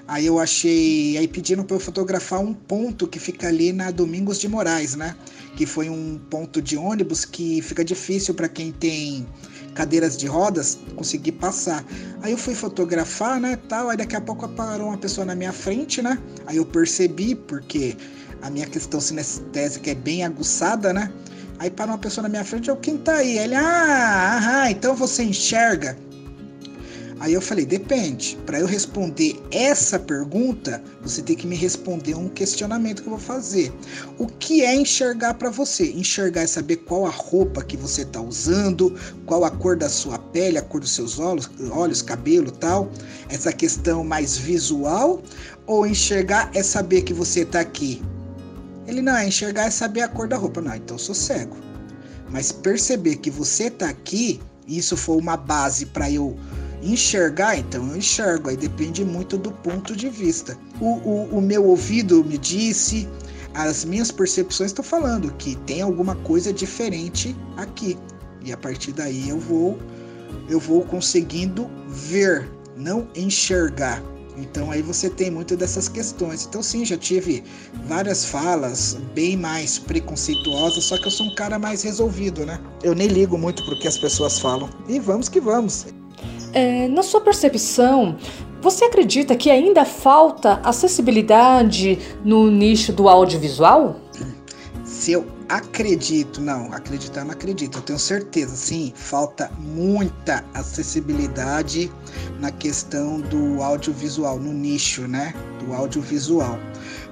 Aí 0.08 0.26
eu 0.26 0.40
achei, 0.40 1.18
aí 1.18 1.28
pediram 1.28 1.64
para 1.64 1.76
eu 1.76 1.80
fotografar 1.80 2.40
um 2.40 2.54
ponto 2.54 3.08
que 3.08 3.20
fica 3.20 3.48
ali 3.48 3.72
na 3.72 3.92
Domingos 3.92 4.40
de 4.40 4.48
Moraes, 4.48 4.96
né? 4.96 5.16
Que 5.56 5.66
foi 5.66 5.90
um 5.90 6.20
ponto 6.30 6.62
de 6.62 6.76
ônibus 6.76 7.24
que 7.24 7.62
fica 7.62 7.84
difícil 7.86 8.34
para 8.34 8.50
quem 8.50 8.72
tem 8.72 9.26
cadeiras 9.74 10.18
de 10.18 10.28
rodas 10.28 10.78
conseguir 10.96 11.34
passar. 11.34 11.86
Aí 12.22 12.32
eu 12.32 12.38
fui 12.38 12.54
fotografar, 12.54 13.40
né, 13.40 13.58
tal, 13.70 13.90
aí 13.90 13.96
daqui 13.96 14.16
a 14.16 14.22
pouco 14.22 14.48
parou 14.50 14.90
uma 14.90 14.98
pessoa 14.98 15.24
na 15.24 15.36
minha 15.36 15.54
frente, 15.54 16.02
né? 16.02 16.18
Aí 16.46 16.58
eu 16.58 16.66
percebi 16.66 17.36
porque 17.36 17.96
a 18.42 18.50
minha 18.50 18.66
questão 18.66 19.00
sinestésica 19.00 19.92
é 19.92 19.96
bem 19.96 20.24
aguçada, 20.24 20.92
né? 20.92 21.12
Aí 21.60 21.70
para 21.70 21.92
uma 21.92 21.98
pessoa 21.98 22.24
na 22.24 22.30
minha 22.30 22.44
frente, 22.44 22.70
eu, 22.70 22.76
quem 22.76 22.98
tá 22.98 23.18
aí? 23.18 23.38
Ele, 23.38 23.54
ah, 23.56 24.38
aham, 24.38 24.72
então 24.72 24.96
você 24.96 25.24
enxerga. 25.24 25.96
Aí 27.20 27.34
eu 27.34 27.42
falei, 27.42 27.68
depende. 27.68 28.36
Para 28.48 28.60
eu 28.60 28.66
responder 28.66 29.40
essa 29.52 30.00
pergunta, 30.00 30.82
você 31.04 31.22
tem 31.22 31.36
que 31.36 31.46
me 31.46 31.56
responder 31.56 32.16
um 32.16 32.28
questionamento 32.28 33.04
que 33.04 33.08
eu 33.08 33.12
vou 33.12 33.20
fazer. 33.20 33.72
O 34.18 34.26
que 34.26 34.64
é 34.66 34.74
enxergar 34.74 35.36
para 35.36 35.52
você? 35.52 35.92
Enxergar 35.92 36.42
é 36.42 36.48
saber 36.48 36.78
qual 36.78 37.06
a 37.06 37.12
roupa 37.12 37.64
que 37.64 37.78
você 37.78 38.02
está 38.02 38.20
usando, 38.20 39.00
qual 39.28 39.46
a 39.46 39.52
cor 39.52 39.78
da 39.78 39.88
sua 39.88 40.18
pele, 40.18 40.58
a 40.58 40.64
cor 40.64 40.82
dos 40.82 40.96
seus 40.96 41.20
olhos, 41.20 41.48
olhos, 41.70 42.02
cabelo, 42.02 42.50
tal. 42.50 42.90
Essa 43.30 43.54
questão 43.54 44.04
mais 44.04 44.36
visual. 44.36 45.22
Ou 45.68 45.86
enxergar 45.86 46.50
é 46.56 46.64
saber 46.64 47.04
que 47.04 47.14
você 47.14 47.42
está 47.42 47.60
aqui 47.60 48.02
ele 48.92 49.02
não 49.02 49.16
é 49.16 49.28
enxergar 49.28 49.66
é 49.66 49.72
saber 49.72 50.02
a 50.02 50.08
cor 50.08 50.28
da 50.28 50.38
roupa. 50.38 50.62
Não, 50.62 50.76
então 50.76 50.96
eu 50.96 51.00
sou 51.00 51.16
cego. 51.16 51.58
Mas 52.30 52.52
perceber 52.52 53.18
que 53.18 53.30
você 53.30 53.70
tá 53.70 53.90
aqui, 53.90 54.40
isso 54.68 54.96
foi 54.96 55.18
uma 55.18 55.36
base 55.36 55.86
para 55.86 56.10
eu 56.10 56.38
enxergar, 56.82 57.58
então 57.58 57.88
eu 57.90 57.98
enxergo. 57.98 58.50
Aí 58.50 58.58
depende 58.58 59.04
muito 59.04 59.38
do 59.38 59.52
ponto 59.52 59.96
de 59.96 60.10
vista. 60.10 60.58
O, 60.80 60.86
o, 60.86 61.38
o 61.38 61.42
meu 61.42 61.66
ouvido 61.66 62.24
me 62.24 62.38
disse, 62.38 63.08
as 63.54 63.84
minhas 63.84 64.12
percepções 64.12 64.70
estão 64.72 64.84
falando 64.84 65.34
que 65.34 65.56
tem 65.66 65.82
alguma 65.82 66.16
coisa 66.16 66.54
diferente 66.54 67.36
aqui. 67.58 67.98
E 68.44 68.52
a 68.52 68.58
partir 68.58 68.92
daí 68.94 69.30
eu 69.30 69.40
vou 69.40 69.78
eu 70.50 70.60
vou 70.60 70.84
conseguindo 70.84 71.70
ver, 71.88 72.50
não 72.76 73.08
enxergar. 73.16 74.02
Então 74.38 74.72
aí 74.72 74.82
você 74.82 75.10
tem 75.10 75.30
muito 75.30 75.56
dessas 75.58 75.88
questões. 75.88 76.46
Então 76.46 76.64
sim, 76.64 76.86
já 76.86 76.98
tive 76.98 77.44
várias 77.86 78.26
falas 78.26 78.98
bem 79.14 79.38
mais 79.38 79.78
preconceituosas, 79.78 80.84
só 80.86 80.98
que 80.98 81.08
eu 81.08 81.12
sou 81.12 81.28
um 81.28 81.36
cara 81.36 81.60
mais 81.60 81.84
resolvido, 81.84 82.46
né? 82.46 82.60
Eu 82.84 82.96
nem 82.96 83.08
ligo 83.08 83.38
muito 83.38 83.64
pro 83.66 83.78
que 83.80 83.88
as 83.88 83.98
pessoas 83.98 84.40
falam. 84.40 84.70
E 84.88 85.00
vamos 85.00 85.30
que 85.30 85.40
vamos. 85.40 85.88
É, 86.54 86.88
na 86.88 87.04
sua 87.04 87.22
percepção, 87.22 88.18
Você 88.62 88.86
acredita 88.86 89.36
que 89.36 89.50
ainda 89.50 89.84
falta 89.84 90.62
acessibilidade 90.64 91.98
no 92.24 92.52
nicho 92.52 92.94
do 92.94 93.10
audiovisual? 93.10 93.96
Se 95.02 95.14
eu 95.14 95.26
acredito, 95.50 96.40
não, 96.40 96.72
acreditar 96.72 97.26
não 97.26 97.32
acredito, 97.32 97.80
eu 97.80 97.82
tenho 97.82 97.98
certeza, 97.98 98.56
sim, 98.56 98.94
falta 98.96 99.52
muita 99.58 100.46
acessibilidade 100.54 101.92
na 102.40 102.52
questão 102.52 103.20
do 103.20 103.64
audiovisual, 103.64 104.38
no 104.38 104.54
nicho, 104.54 105.08
né, 105.08 105.34
do 105.60 105.74
audiovisual. 105.74 106.60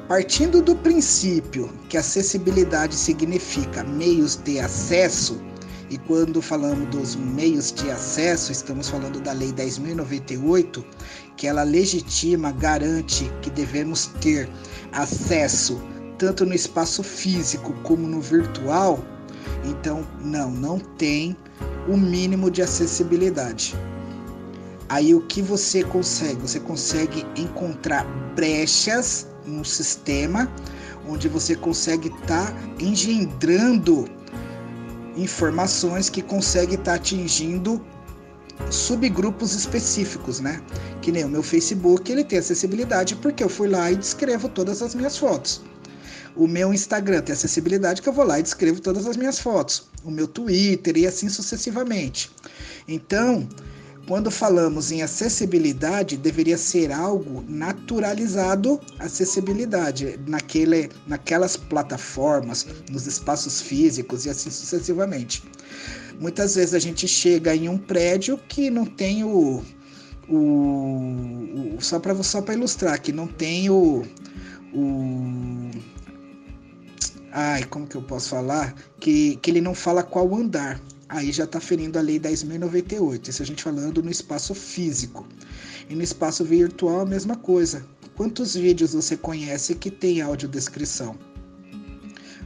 Partindo 0.08 0.62
do 0.62 0.76
princípio 0.76 1.68
que 1.90 1.98
acessibilidade 1.98 2.94
significa 2.94 3.84
meios 3.84 4.36
de 4.36 4.60
acesso, 4.60 5.42
e 5.90 5.98
quando 5.98 6.44
falamos 6.44 6.88
dos 6.90 7.16
meios 7.16 7.72
de 7.72 7.90
acesso, 7.90 8.52
estamos 8.52 8.88
falando 8.88 9.20
da 9.20 9.32
Lei 9.32 9.52
10.098, 9.52 10.86
que 11.36 11.48
ela 11.48 11.64
legitima, 11.64 12.52
garante 12.52 13.32
que 13.42 13.50
devemos 13.50 14.12
ter 14.22 14.48
acesso 14.92 15.82
tanto 16.20 16.46
no 16.46 16.54
espaço 16.54 17.02
físico 17.02 17.74
como 17.82 18.06
no 18.06 18.22
virtual. 18.22 19.00
Então, 19.66 20.06
não, 20.22 20.52
não 20.52 20.78
tem 20.78 21.36
o 21.88 21.98
mínimo 21.98 22.52
de 22.52 22.62
acessibilidade. 22.62 23.76
Aí 24.90 25.16
o 25.16 25.22
que 25.22 25.42
você 25.42 25.84
consegue? 25.84 26.42
Você 26.42 26.60
consegue 26.60 27.26
encontrar 27.36 28.06
brechas 28.36 29.28
no 29.46 29.64
sistema 29.64 30.52
onde 31.08 31.28
você 31.28 31.56
consegue 31.56 32.10
estar 32.10 32.52
tá 32.52 32.56
engendrando 32.80 34.06
informações 35.16 36.10
que 36.10 36.22
consegue 36.22 36.76
estar 36.76 36.92
tá 36.92 36.94
atingindo 36.96 37.84
subgrupos 38.70 39.54
específicos, 39.54 40.40
né? 40.40 40.62
Que 41.02 41.12
nem 41.12 41.24
o 41.24 41.30
meu 41.30 41.42
Facebook, 41.42 42.12
ele 42.12 42.24
tem 42.24 42.40
acessibilidade 42.40 43.16
porque 43.16 43.44
eu 43.44 43.50
fui 43.50 43.68
lá 43.68 43.92
e 43.92 43.96
descrevo 43.96 44.50
todas 44.50 44.82
as 44.82 44.94
minhas 44.94 45.18
fotos. 45.18 45.62
O 46.36 46.48
meu 46.48 46.74
Instagram 46.74 47.22
tem 47.22 47.34
acessibilidade 47.34 48.02
que 48.02 48.10
eu 48.10 48.14
vou 48.14 48.26
lá 48.26 48.40
e 48.40 48.44
descrevo 48.44 48.80
todas 48.80 49.06
as 49.08 49.18
minhas 49.18 49.40
fotos. 49.40 49.90
O 50.04 50.12
meu 50.12 50.28
Twitter 50.28 50.98
e 50.98 51.08
assim 51.08 51.30
sucessivamente. 51.30 52.32
Então, 52.88 53.48
quando 54.10 54.32
falamos 54.32 54.92
em 54.92 55.04
acessibilidade, 55.04 56.18
deveria 56.18 56.58
ser 56.58 56.92
algo 56.92 57.44
naturalizado 57.48 58.80
acessibilidade 58.98 60.20
naquele, 60.26 60.90
naquelas 61.06 61.56
plataformas, 61.56 62.66
nos 62.90 63.06
espaços 63.06 63.62
físicos 63.62 64.26
e 64.26 64.32
assim 64.32 64.50
sucessivamente. 64.50 65.44
Muitas 66.20 66.56
vezes 66.56 66.74
a 66.74 66.80
gente 66.80 67.08
chega 67.08 67.56
em 67.56 67.70
um 67.70 67.78
prédio 67.78 68.40
que 68.50 68.72
não 68.72 68.84
tem 68.84 69.24
o. 69.24 69.62
o, 70.28 71.76
o 71.76 71.78
só 71.80 72.00
para 72.00 72.16
só 72.24 72.44
ilustrar, 72.52 73.00
que 73.00 73.12
não 73.14 73.28
tem 73.28 73.70
o. 73.70 74.04
o 74.74 75.70
ai, 77.32 77.64
como 77.66 77.88
que 77.88 77.96
eu 77.96 78.02
posso 78.02 78.30
falar? 78.30 78.74
Que, 79.00 79.38
que 79.38 79.52
ele 79.52 79.62
não 79.62 79.74
fala 79.74 80.04
qual 80.04 80.34
andar 80.36 80.82
aí 81.10 81.32
já 81.32 81.44
está 81.44 81.60
ferindo 81.60 81.98
a 81.98 82.02
Lei 82.02 82.20
10.098. 82.20 83.28
Isso 83.28 83.42
a 83.42 83.46
gente 83.46 83.64
falando 83.64 84.02
no 84.02 84.12
espaço 84.12 84.54
físico. 84.54 85.28
E 85.90 85.96
no 85.96 86.04
espaço 86.04 86.46
virtual 86.46 87.02
a 87.02 87.06
mesma 87.06 87.36
coisa. 87.36 87.84
Quantos 88.16 88.54
vídeos 88.54 88.94
você 88.94 89.18
conhece 89.18 89.74
que 89.74 89.90
tem 89.90 90.22
audiodescrição? 90.22 91.18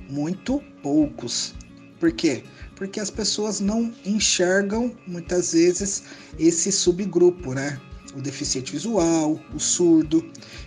Muito 0.10 0.62
poucos. 0.82 1.54
Por 2.00 2.12
quê? 2.12 2.44
Porque 2.76 3.00
as 3.00 3.10
pessoas 3.10 3.60
não 3.60 3.94
enxergam 4.06 4.96
muitas 5.06 5.54
vezes 5.54 6.04
esse 6.40 6.72
subgrupo, 6.72 7.54
né? 7.54 7.80
O 8.16 8.22
deficiente 8.22 8.72
visual, 8.72 9.40
o 9.54 9.60
surdo, 9.60 10.24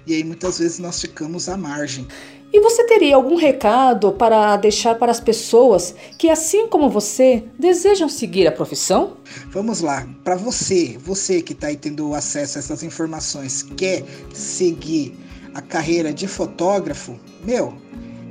e 0.06 0.14
aí 0.14 0.25
muitas 0.25 0.58
vezes 0.58 0.78
nós 0.80 1.00
ficamos 1.00 1.49
à 1.49 1.56
margem. 1.56 2.06
E 2.52 2.60
você 2.60 2.84
teria 2.84 3.16
algum 3.16 3.36
recado 3.36 4.12
para 4.12 4.56
deixar 4.56 4.94
para 4.94 5.10
as 5.10 5.20
pessoas 5.20 5.94
que, 6.16 6.30
assim 6.30 6.68
como 6.68 6.88
você, 6.88 7.44
desejam 7.58 8.08
seguir 8.08 8.47
a 8.47 8.52
profissão? 8.52 9.16
Vamos 9.50 9.80
lá, 9.80 10.08
para 10.23 10.36
você, 10.36 10.97
você 10.99 11.42
que 11.42 11.52
está 11.52 11.66
aí 11.66 11.76
tendo 11.76 12.14
acesso 12.14 12.56
a 12.56 12.60
essas 12.60 12.82
informações, 12.82 13.62
quer 13.62 14.04
seguir 14.32 15.18
a 15.54 15.60
carreira 15.60 16.12
de 16.12 16.28
fotógrafo, 16.28 17.18
meu, 17.44 17.75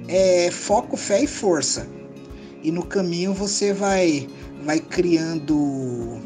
é 0.07 0.49
foco, 0.49 0.95
fé 0.95 1.23
e 1.23 1.27
força. 1.27 1.87
E 2.63 2.71
no 2.71 2.85
caminho 2.85 3.33
você 3.33 3.73
vai, 3.73 4.27
vai 4.63 4.79
criando 4.79 6.19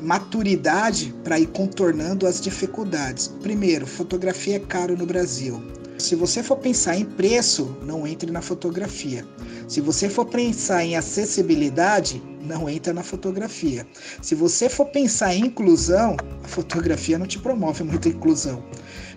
maturidade 0.00 1.14
para 1.24 1.38
ir 1.38 1.46
contornando 1.46 2.26
as 2.26 2.40
dificuldades. 2.40 3.28
Primeiro, 3.42 3.86
fotografia 3.86 4.56
é 4.56 4.60
caro 4.60 4.96
no 4.96 5.06
Brasil. 5.06 5.62
Se 6.02 6.16
você 6.16 6.42
for 6.42 6.56
pensar 6.56 6.96
em 6.96 7.04
preço, 7.04 7.76
não 7.80 8.04
entre 8.04 8.28
na 8.32 8.42
fotografia. 8.42 9.24
Se 9.68 9.80
você 9.80 10.10
for 10.10 10.24
pensar 10.24 10.84
em 10.84 10.96
acessibilidade, 10.96 12.20
não 12.42 12.68
entra 12.68 12.92
na 12.92 13.04
fotografia. 13.04 13.86
Se 14.20 14.34
você 14.34 14.68
for 14.68 14.86
pensar 14.86 15.32
em 15.32 15.46
inclusão, 15.46 16.16
a 16.42 16.48
fotografia 16.48 17.16
não 17.16 17.26
te 17.26 17.38
promove 17.38 17.84
muita 17.84 18.08
inclusão. 18.08 18.64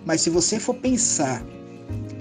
Mas 0.04 0.20
se 0.20 0.30
você 0.30 0.60
for 0.60 0.74
pensar 0.74 1.44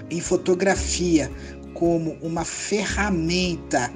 em 0.10 0.20
fotografia 0.20 1.32
como 1.76 2.18
uma 2.20 2.44
ferramenta 2.44 3.94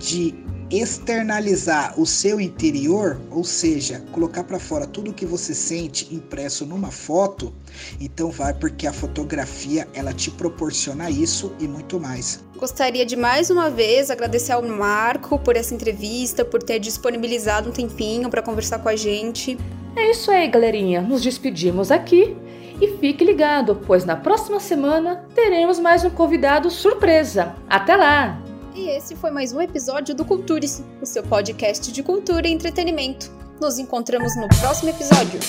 de 0.00 0.34
externalizar 0.70 1.98
o 2.00 2.06
seu 2.06 2.40
interior, 2.40 3.20
ou 3.30 3.42
seja, 3.42 4.04
colocar 4.12 4.44
para 4.44 4.58
fora 4.58 4.86
tudo 4.86 5.10
o 5.10 5.14
que 5.14 5.26
você 5.26 5.52
sente 5.52 6.14
impresso 6.14 6.64
numa 6.64 6.90
foto, 6.90 7.52
então 8.00 8.30
vai 8.30 8.54
porque 8.54 8.86
a 8.86 8.92
fotografia 8.92 9.88
ela 9.92 10.12
te 10.12 10.30
proporciona 10.30 11.10
isso 11.10 11.52
e 11.58 11.66
muito 11.66 11.98
mais. 11.98 12.42
Gostaria 12.56 13.04
de 13.04 13.16
mais 13.16 13.50
uma 13.50 13.68
vez 13.68 14.10
agradecer 14.10 14.52
ao 14.52 14.62
Marco 14.62 15.38
por 15.38 15.56
essa 15.56 15.74
entrevista, 15.74 16.44
por 16.44 16.62
ter 16.62 16.78
disponibilizado 16.78 17.70
um 17.70 17.72
tempinho 17.72 18.28
para 18.28 18.42
conversar 18.42 18.78
com 18.78 18.88
a 18.88 18.96
gente. 18.96 19.58
É 19.96 20.10
isso 20.10 20.30
aí, 20.30 20.46
galerinha. 20.46 21.00
Nos 21.00 21.22
despedimos 21.22 21.90
aqui 21.90 22.36
e 22.80 22.96
fique 22.98 23.24
ligado, 23.24 23.80
pois 23.86 24.04
na 24.04 24.16
próxima 24.16 24.60
semana 24.60 25.24
teremos 25.34 25.78
mais 25.78 26.04
um 26.04 26.10
convidado 26.10 26.70
surpresa. 26.70 27.54
Até 27.68 27.96
lá! 27.96 28.49
E 28.74 28.88
esse 28.88 29.16
foi 29.16 29.30
mais 29.30 29.52
um 29.52 29.60
episódio 29.60 30.14
do 30.14 30.24
Cultures, 30.24 30.82
o 31.02 31.06
seu 31.06 31.22
podcast 31.22 31.90
de 31.90 32.02
cultura 32.02 32.46
e 32.46 32.52
entretenimento. 32.52 33.30
Nos 33.60 33.78
encontramos 33.78 34.36
no 34.36 34.48
próximo 34.60 34.90
episódio. 34.90 35.40